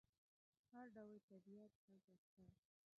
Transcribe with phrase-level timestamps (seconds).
[0.71, 2.43] هر ډول طبیعت هلته شته.